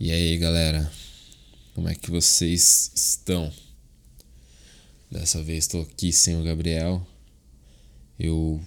[0.00, 0.88] E aí, galera?
[1.74, 3.52] Como é que vocês estão?
[5.10, 7.04] Dessa vez estou aqui sem o Gabriel.
[8.16, 8.62] Eu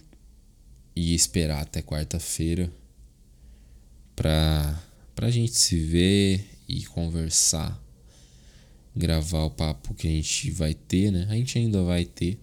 [0.94, 2.70] ia esperar até quarta-feira
[4.14, 4.84] pra,
[5.16, 7.82] pra gente se ver e conversar,
[8.94, 11.28] gravar o papo que a gente vai ter, né?
[11.30, 12.38] A gente ainda vai ter.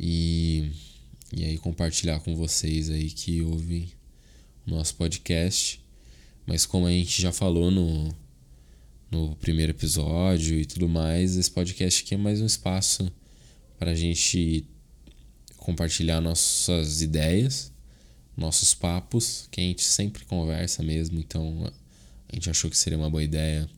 [0.00, 0.72] E,
[1.30, 3.92] e aí compartilhar com vocês aí que ouvem
[4.66, 5.83] o nosso podcast.
[6.46, 8.14] Mas como a gente já falou no,
[9.10, 13.10] no primeiro episódio e tudo mais, esse podcast aqui é mais um espaço
[13.78, 14.66] para a gente
[15.56, 17.72] compartilhar nossas ideias,
[18.36, 21.72] nossos papos, que a gente sempre conversa mesmo, então
[22.28, 23.68] a gente achou que seria uma boa ideia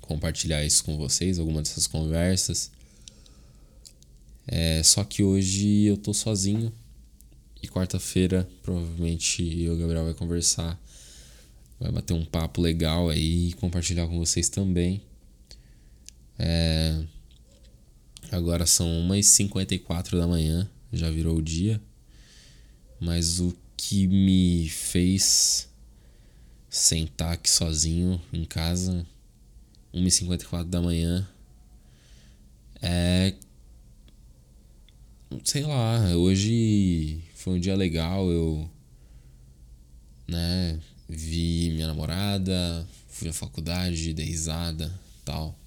[0.00, 2.70] compartilhar isso com vocês, alguma dessas conversas.
[4.46, 6.72] É, só que hoje eu tô sozinho
[7.62, 10.80] e quarta-feira provavelmente eu e o Gabriel vai conversar,
[11.78, 15.00] vai bater um papo legal aí e compartilhar com vocês também.
[16.38, 17.02] É,
[18.30, 21.80] agora são 1h54 da manhã, já virou o dia,
[23.00, 25.68] mas o que me fez
[26.68, 29.06] sentar aqui sozinho em casa,
[29.94, 31.28] 1h54 da manhã,
[32.80, 33.34] é
[35.44, 38.68] sei lá, hoje foi um dia legal, eu
[40.26, 44.92] né, vi minha namorada, fui à faculdade, dei risada,
[45.24, 45.58] tal.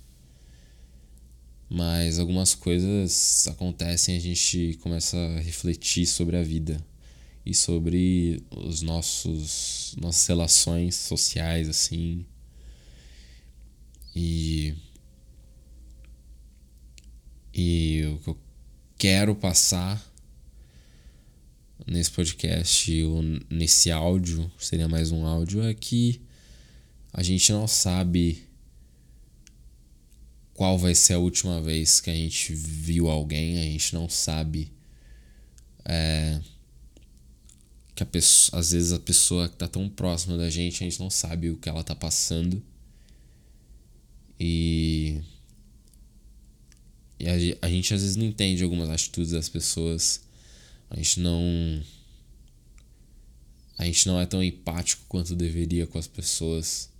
[1.70, 6.86] Mas algumas coisas acontecem a gente começa a refletir sobre a vida
[7.46, 12.26] e sobre os nossos nossas relações sociais assim.
[14.16, 14.76] E
[17.54, 18.38] e o que eu
[18.98, 20.11] quero passar
[21.92, 26.22] nesse podcast ou nesse áudio, seria mais um áudio, é que
[27.12, 28.44] a gente não sabe
[30.54, 34.72] qual vai ser a última vez que a gente viu alguém, a gente não sabe
[35.84, 36.40] é,
[37.94, 41.00] que a pessoa, às vezes a pessoa que está tão próxima da gente, a gente
[41.00, 42.64] não sabe o que ela está passando.
[44.40, 45.22] E
[47.20, 50.22] e a, a gente às vezes não entende algumas atitudes das pessoas.
[50.92, 51.82] A gente não.
[53.78, 56.92] A gente não é tão empático quanto deveria com as pessoas.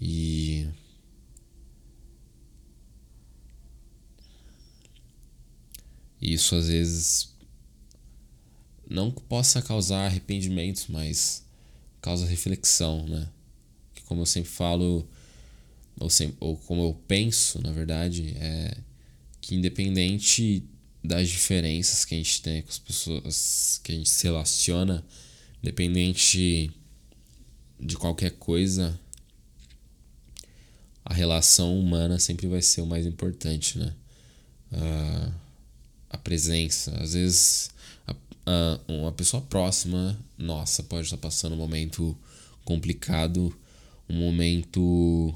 [0.00, 0.66] E.
[6.20, 7.34] Isso às vezes
[8.88, 11.44] não possa causar arrependimentos, mas
[12.00, 13.28] causa reflexão, né?
[13.94, 15.06] Que como eu sempre falo,
[16.00, 18.74] ou, sem, ou como eu penso, na verdade, é
[19.42, 20.66] que independente
[21.04, 25.04] das diferenças que a gente tem com as pessoas que a gente se relaciona,
[25.62, 26.70] independente
[27.78, 28.98] de qualquer coisa,
[31.04, 33.94] a relação humana sempre vai ser o mais importante, né?
[34.72, 35.32] A,
[36.10, 36.96] a presença.
[36.96, 37.70] Às vezes,
[38.46, 42.16] a, uma pessoa próxima, nossa, pode estar passando um momento
[42.64, 43.54] complicado,
[44.08, 45.34] um momento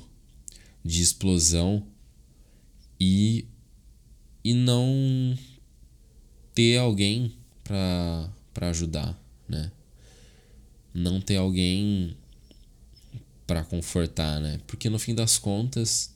[0.82, 1.86] de explosão
[2.98, 3.44] e
[4.42, 5.36] e não
[6.58, 9.16] ter alguém para ajudar,
[9.48, 9.70] né?
[10.92, 12.16] Não ter alguém
[13.46, 14.60] para confortar, né?
[14.66, 16.12] Porque no fim das contas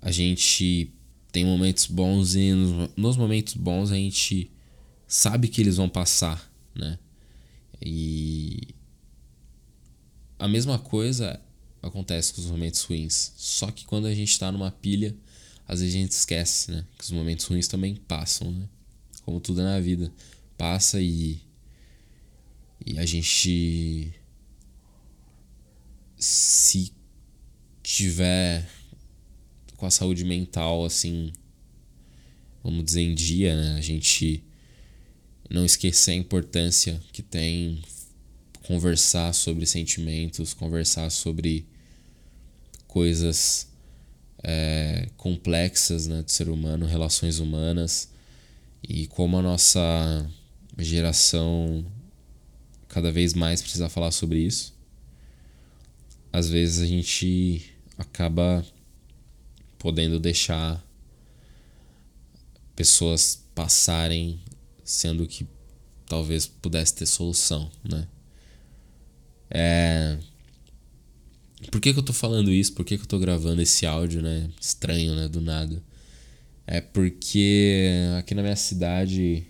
[0.00, 0.92] a gente
[1.32, 2.52] tem momentos bons e
[2.96, 4.48] nos momentos bons a gente
[5.08, 7.00] sabe que eles vão passar, né?
[7.82, 8.68] E
[10.38, 11.40] a mesma coisa
[11.82, 13.32] acontece com os momentos ruins.
[13.36, 15.16] Só que quando a gente está numa pilha,
[15.68, 16.84] às vezes a gente esquece, né?
[16.96, 18.68] Que os momentos ruins também passam, né?
[19.22, 20.12] Como tudo na vida.
[20.56, 21.40] Passa e.
[22.84, 24.12] E a gente.
[26.16, 26.92] Se
[27.82, 28.68] tiver
[29.76, 31.32] com a saúde mental, assim.
[32.62, 33.76] Vamos dizer, em dia, né?
[33.76, 34.44] A gente
[35.50, 37.82] não esquecer a importância que tem
[38.66, 41.64] conversar sobre sentimentos, conversar sobre
[42.88, 43.68] coisas
[44.42, 48.10] é, complexas né, do ser humano, relações humanas
[48.82, 50.30] e como a nossa
[50.78, 51.84] geração
[52.88, 54.74] cada vez mais precisa falar sobre isso.
[56.32, 58.64] Às vezes a gente acaba
[59.78, 60.84] podendo deixar
[62.74, 64.40] pessoas passarem
[64.84, 65.46] sendo que
[66.06, 68.06] talvez pudesse ter solução, né?
[69.50, 70.18] É,
[71.70, 72.72] por que, que eu tô falando isso?
[72.74, 74.50] Por que, que eu tô gravando esse áudio, né?
[74.60, 75.28] Estranho, né?
[75.28, 75.82] Do nada.
[76.66, 77.88] É porque
[78.18, 79.46] aqui na minha cidade,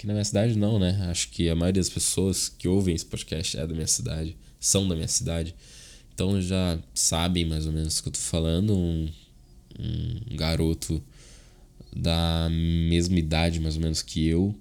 [0.00, 0.98] Aqui na minha cidade não, né?
[1.10, 4.88] Acho que a maioria das pessoas que ouvem esse podcast é da minha cidade, são
[4.88, 5.54] da minha cidade.
[6.14, 8.74] Então já sabem mais ou menos o que eu tô falando.
[8.74, 9.10] Um,
[9.78, 11.04] um garoto
[11.94, 14.54] da mesma idade, mais ou menos, que eu.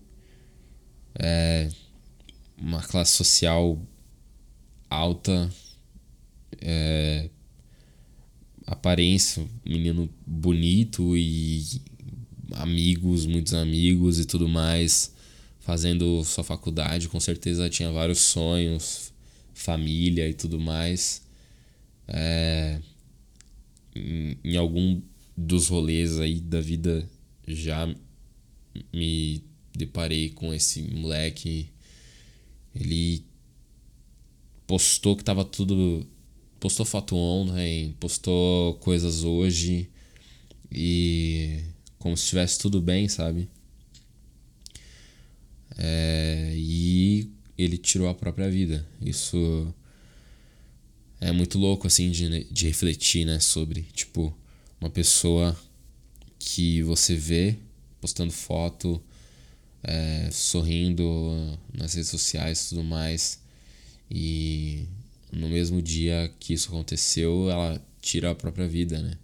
[1.18, 1.70] É
[2.58, 3.82] uma classe social
[4.90, 5.50] alta.
[6.62, 7.30] É,
[8.66, 11.82] aparência, menino bonito e
[12.54, 15.14] amigos, muitos amigos e tudo mais,
[15.60, 19.14] fazendo sua faculdade, com certeza tinha vários sonhos,
[19.54, 21.22] família e tudo mais.
[22.08, 22.80] É,
[23.96, 25.02] em, em algum
[25.38, 27.08] dos rolês aí da vida
[27.48, 27.88] já
[28.94, 29.44] me
[29.74, 31.70] deparei com esse moleque.
[32.76, 33.24] Ele
[34.68, 36.06] postou que tava tudo.
[36.60, 39.90] Postou foto ontem, postou coisas hoje
[40.72, 41.62] e
[41.98, 43.50] como se estivesse tudo bem, sabe?
[45.78, 48.86] É, e ele tirou a própria vida.
[49.02, 49.74] Isso
[51.22, 53.40] é muito louco, assim, de, de refletir, né?
[53.40, 54.36] Sobre, tipo,
[54.80, 55.58] uma pessoa
[56.38, 57.58] que você vê
[58.00, 59.02] postando foto,
[59.84, 63.42] é, sorrindo nas redes sociais e tudo mais.
[64.10, 64.88] E
[65.32, 69.18] no mesmo dia que isso aconteceu, ela tira a própria vida, né?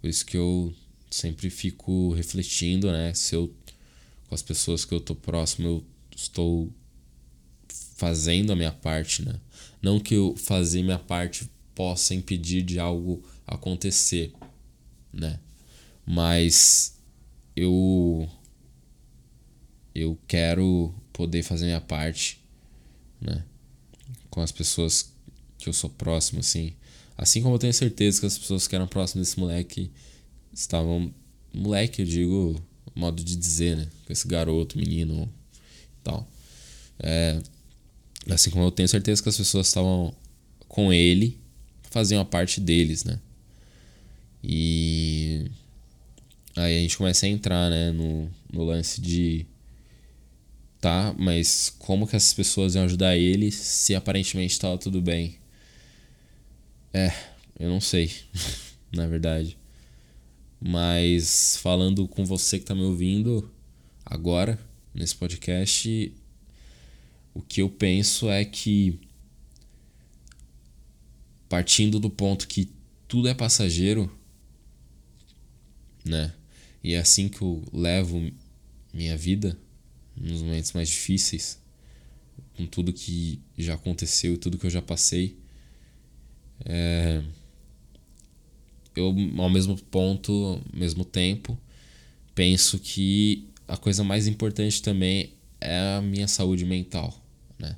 [0.00, 0.74] Por isso que eu
[1.10, 3.14] sempre fico refletindo, né?
[3.14, 3.52] Se eu,
[4.28, 5.84] com as pessoas que eu tô próximo, eu
[6.14, 6.72] estou
[7.96, 9.40] fazendo a minha parte, né?
[9.80, 14.32] Não que eu fazer minha parte possa impedir de algo acontecer,
[15.12, 15.38] né?
[16.06, 16.98] Mas
[17.56, 18.28] eu
[19.94, 22.40] eu quero poder fazer minha parte,
[23.20, 23.44] né?
[24.34, 25.12] Com as pessoas
[25.58, 26.72] que eu sou próximo, assim.
[27.16, 29.92] Assim como eu tenho certeza que as pessoas que eram próximas desse moleque
[30.52, 31.14] estavam.
[31.52, 32.60] Moleque, eu digo,
[32.96, 33.88] modo de dizer, né?
[34.04, 35.32] Com esse garoto, menino
[36.00, 36.28] e tal.
[36.98, 37.40] É,
[38.28, 40.12] assim como eu tenho certeza que as pessoas estavam
[40.66, 41.38] com ele,
[41.90, 43.20] faziam a parte deles, né?
[44.42, 45.48] E
[46.56, 49.46] aí a gente começa a entrar, né, no, no lance de
[50.84, 55.38] tá, mas como que essas pessoas iam ajudar ele se aparentemente estava tudo bem?
[56.92, 57.10] É,
[57.58, 58.12] eu não sei,
[58.92, 59.56] na verdade.
[60.60, 63.50] Mas falando com você que está me ouvindo
[64.04, 64.58] agora
[64.92, 66.12] nesse podcast,
[67.32, 69.00] o que eu penso é que
[71.48, 72.68] partindo do ponto que
[73.08, 74.14] tudo é passageiro,
[76.04, 76.34] né?
[76.82, 78.30] E é assim que eu levo
[78.92, 79.58] minha vida
[80.16, 81.58] nos momentos mais difíceis,
[82.56, 85.36] com tudo que já aconteceu tudo que eu já passei.
[86.64, 87.22] É...
[88.94, 91.58] Eu, ao mesmo ponto, ao mesmo tempo,
[92.34, 97.20] penso que a coisa mais importante também é a minha saúde mental,
[97.58, 97.76] né?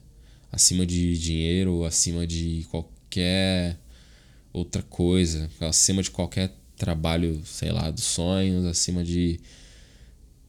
[0.52, 3.78] Acima de dinheiro, acima de qualquer
[4.52, 9.40] outra coisa, acima de qualquer trabalho, sei lá, dos sonhos, acima de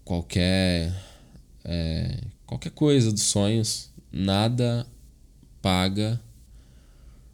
[0.04, 0.94] qualquer
[1.68, 4.88] é, qualquer coisa dos sonhos, nada
[5.62, 6.20] paga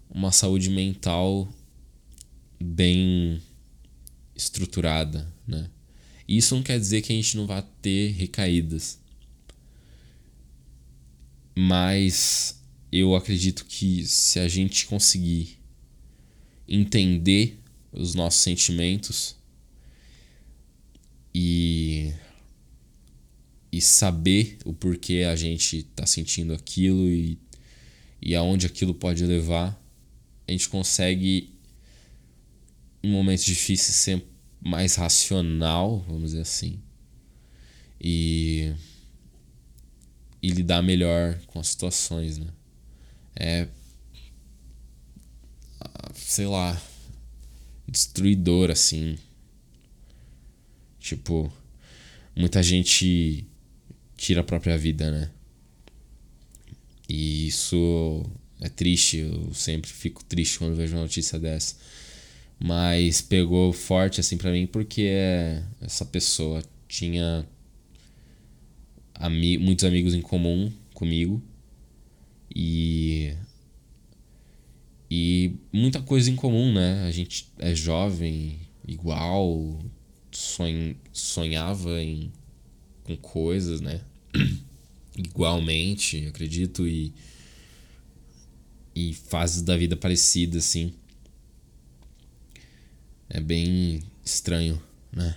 [0.10, 1.48] uma saúde mental
[2.60, 3.42] bem
[4.36, 5.70] estruturada, né?
[6.28, 9.00] Isso não quer dizer que a gente não vá ter recaídas.
[11.56, 12.60] Mas
[12.92, 15.60] eu acredito que se a gente conseguir
[16.68, 17.60] entender
[17.92, 19.36] os nossos sentimentos
[21.36, 22.12] e
[23.74, 27.40] e saber o porquê a gente está sentindo aquilo e,
[28.22, 29.76] e aonde aquilo pode levar,
[30.48, 31.50] a gente consegue,
[33.02, 34.24] em momentos difíceis, ser
[34.62, 36.80] mais racional, vamos dizer assim,
[38.00, 38.72] e,
[40.40, 42.48] e lidar melhor com as situações, né?
[43.36, 43.68] É.
[46.14, 46.80] Sei lá.
[47.88, 49.18] Destruidor, assim.
[51.00, 51.52] Tipo,
[52.36, 53.48] muita gente
[54.24, 55.30] tira a própria vida, né?
[57.10, 58.24] E isso
[58.62, 61.76] é triste, eu sempre fico triste quando vejo uma notícia dessa.
[62.58, 65.10] Mas pegou forte assim para mim porque
[65.82, 67.46] essa pessoa tinha
[69.14, 71.42] ami muitos amigos em comum comigo
[72.56, 73.34] e
[75.12, 77.04] e muita coisa em comum, né?
[77.06, 79.80] A gente é jovem, igual,
[80.32, 82.32] sonha, sonhava em
[83.04, 84.02] com coisas, né?
[85.18, 87.14] Igualmente, acredito, e,
[88.96, 90.94] e fases da vida parecidas, assim.
[93.30, 95.36] É bem estranho, né?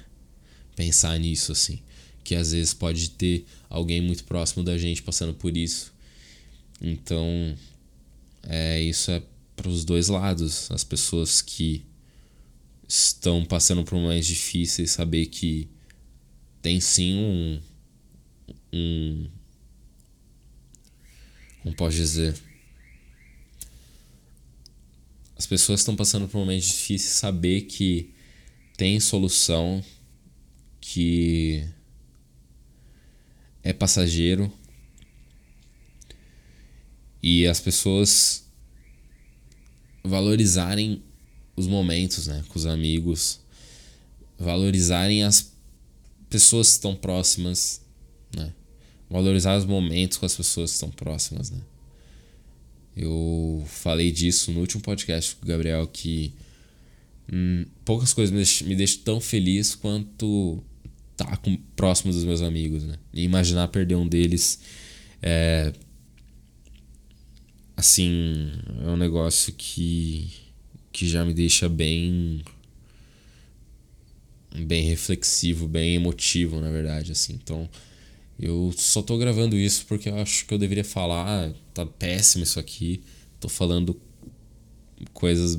[0.75, 1.81] Pensar nisso, assim.
[2.25, 5.95] que às vezes pode ter alguém muito próximo da gente passando por isso.
[6.83, 7.57] Então,
[8.43, 9.23] é, isso é
[9.55, 10.71] para os dois lados.
[10.73, 11.85] As pessoas que
[12.89, 15.69] estão passando por mais difíceis, saber que
[16.61, 17.61] tem sim um.
[18.73, 19.29] Um
[21.67, 22.41] como posso dizer?
[25.37, 28.15] As pessoas estão passando por momentos difíceis, saber que
[28.77, 29.85] tem solução,
[30.81, 31.69] que
[33.65, 34.53] é passageiro
[37.21, 38.45] e as pessoas
[40.05, 41.03] valorizarem
[41.57, 43.41] os momentos, né, com os amigos,
[44.39, 45.53] valorizarem as
[46.31, 47.81] pessoas que estão próximas,
[48.35, 48.53] né?
[49.09, 51.61] Valorizar os momentos com as pessoas que estão próximas, né?
[52.97, 56.33] Eu falei disso no último podcast com o Gabriel que
[57.31, 60.63] hum, poucas coisas me deixam, me deixam tão feliz quanto
[61.13, 62.97] estar tá próximo dos meus amigos, né?
[63.13, 64.61] E imaginar perder um deles
[65.23, 65.73] é
[67.77, 68.51] assim,
[68.83, 70.31] é um negócio que
[70.91, 72.43] que já me deixa bem
[74.65, 77.35] bem reflexivo, bem emotivo, na verdade, assim.
[77.35, 77.69] Então,
[78.39, 82.61] eu só tô gravando isso porque eu acho que eu deveria falar, tá péssimo isso
[82.61, 83.03] aqui.
[83.41, 83.99] Tô falando
[85.13, 85.59] coisas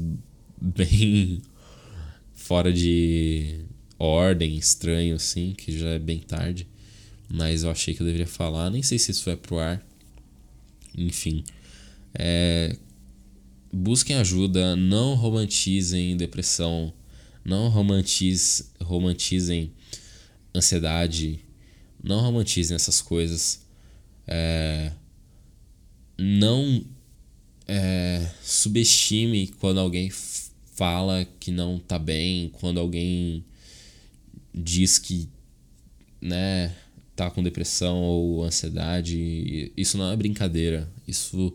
[0.62, 1.42] bem
[2.34, 3.66] fora de
[3.98, 6.68] ordem, estranho assim, que já é bem tarde.
[7.30, 9.86] Mas eu achei que eu deveria falar, nem sei se isso vai pro ar.
[10.96, 11.44] Enfim,
[12.14, 12.76] é,
[13.74, 16.94] busquem ajuda, não romantizem depressão,
[17.44, 19.72] não romantiz, romantizem
[20.56, 21.40] ansiedade,
[22.04, 23.62] não romantizem essas coisas.
[24.28, 24.92] É,
[26.18, 26.84] não
[27.68, 30.10] é, subestime quando alguém
[30.74, 33.44] fala que não tá bem, quando alguém
[34.54, 35.30] diz que
[36.22, 36.76] né,
[37.16, 39.72] tá com depressão ou ansiedade.
[39.76, 40.90] Isso não é brincadeira.
[41.08, 41.54] Isso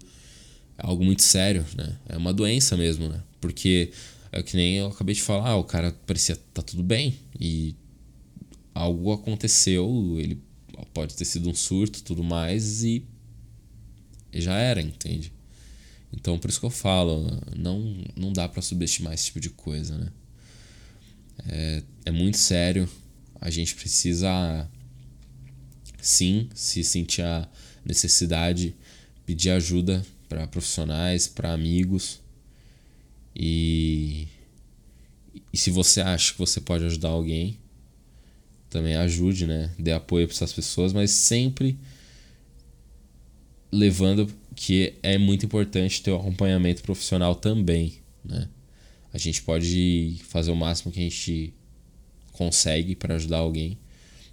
[0.78, 1.96] é algo muito sério, né?
[2.08, 3.22] É uma doença mesmo, né?
[3.40, 3.90] Porque
[4.32, 7.74] é que nem eu acabei de falar, o cara parecia tá tudo bem e
[8.74, 10.42] algo aconteceu, ele
[10.92, 13.04] pode ter sido um surto, tudo mais e
[14.32, 15.32] já era, entende?
[16.12, 17.26] Então por isso que eu falo,
[17.56, 20.08] não não dá para subestimar esse tipo de coisa, né?
[21.48, 22.88] É, é muito sério.
[23.40, 24.68] A gente precisa
[26.00, 27.48] sim se sentir a
[27.84, 28.74] necessidade
[29.24, 32.20] pedir ajuda para profissionais, para amigos.
[33.34, 34.28] E,
[35.52, 37.58] e se você acha que você pode ajudar alguém,
[38.72, 39.70] também ajude, né?
[39.78, 41.78] Dê apoio para essas pessoas, mas sempre
[43.70, 48.48] levando que é muito importante ter o um acompanhamento profissional também, né?
[49.12, 51.54] A gente pode fazer o máximo que a gente
[52.32, 53.78] consegue para ajudar alguém,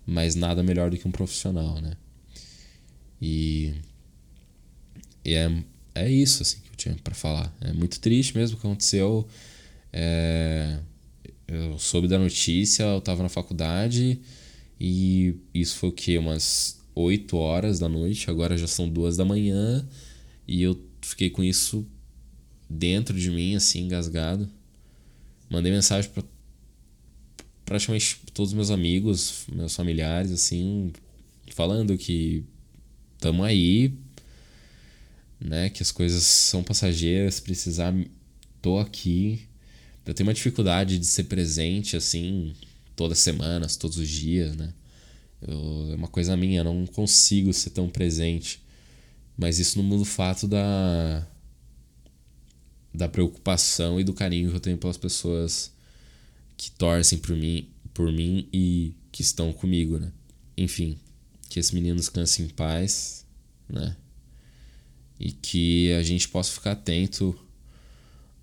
[0.06, 1.94] mas nada melhor do que um profissional, né?
[3.22, 3.74] E,
[5.26, 5.64] e é
[6.00, 7.54] é isso assim que eu tinha para falar.
[7.62, 9.28] É muito triste mesmo o que aconteceu.
[9.92, 10.80] É,
[11.52, 14.20] eu soube da notícia, eu tava na faculdade
[14.80, 16.18] e isso foi o que?
[16.18, 19.88] Umas 8 horas da noite, agora já são duas da manhã
[20.48, 21.86] e eu fiquei com isso
[22.70, 24.48] dentro de mim, assim, engasgado.
[25.50, 26.24] Mandei mensagem para
[27.66, 30.92] praticamente todos os meus amigos, meus familiares, assim,
[31.52, 32.44] falando que
[33.20, 33.94] tamo aí,
[35.40, 35.70] né?
[35.70, 37.94] Que as coisas são passageiras, precisar
[38.62, 39.49] tô aqui.
[40.10, 42.56] Eu tenho uma dificuldade de ser presente assim
[42.96, 44.74] todas as semanas, todos os dias, né?
[45.42, 48.62] Eu, é uma coisa minha, eu não consigo ser tão presente.
[49.38, 51.28] Mas isso não muda o fato da
[52.94, 55.72] da preocupação e do carinho que eu tenho pelas pessoas
[56.58, 60.12] que torcem por mim, por mim e que estão comigo, né?
[60.58, 60.98] Enfim,
[61.50, 63.26] que esse menino descanse em paz,
[63.70, 63.96] né?
[65.20, 67.38] e que a gente possa ficar atento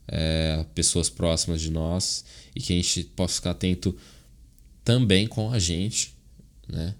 [0.09, 3.97] é, pessoas próximas de nós e que a gente possa ficar atento
[4.85, 6.15] também com a gente,
[6.69, 6.95] né?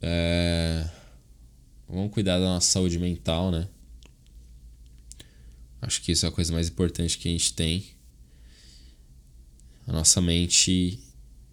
[0.00, 0.88] É,
[1.88, 3.68] vamos cuidar da nossa saúde mental, né?
[5.82, 7.84] Acho que isso é a coisa mais importante que a gente tem.
[9.86, 11.00] A nossa mente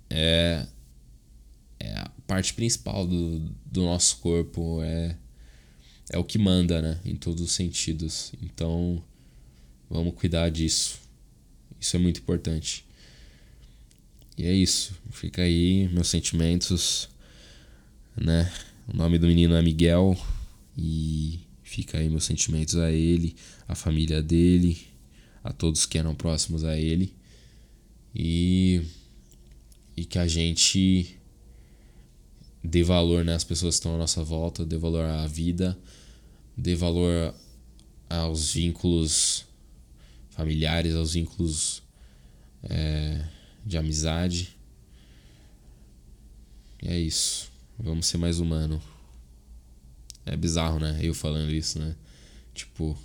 [0.10, 0.66] é,
[1.80, 5.18] é a parte principal do, do nosso corpo, é
[6.10, 7.00] é o que manda, né?
[7.06, 8.32] Em todos os sentidos.
[8.42, 9.04] Então,
[9.90, 11.00] vamos cuidar disso.
[11.80, 12.86] Isso é muito importante.
[14.38, 14.94] E é isso.
[15.12, 17.10] Fica aí meus sentimentos,
[18.16, 18.52] né?
[18.88, 20.18] O nome do menino é Miguel
[20.78, 23.36] e fica aí meus sentimentos a ele,
[23.68, 24.78] a família dele,
[25.44, 27.14] a todos que eram próximos a ele.
[28.16, 28.82] E
[29.98, 31.18] e que a gente
[32.64, 35.76] dê valor né, pessoas que estão à nossa volta, dê valor à vida,
[36.56, 37.34] dê valor
[38.08, 39.47] aos vínculos
[40.38, 41.82] familiares, aos vínculos
[42.64, 43.26] é,
[43.66, 44.56] de amizade.
[46.82, 47.52] E é isso.
[47.78, 48.82] Vamos ser mais humano.
[50.26, 51.00] É bizarro, né?
[51.02, 51.96] Eu falando isso, né?
[52.54, 52.96] Tipo,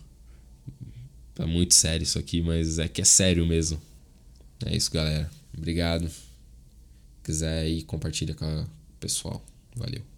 [1.34, 3.80] tá muito sério isso aqui, mas é que é sério mesmo.
[4.66, 5.30] É isso, galera.
[5.56, 6.08] Obrigado.
[6.08, 6.22] Se
[7.24, 8.66] quiser aí, compartilha com o
[9.00, 9.42] pessoal.
[9.74, 10.11] Valeu.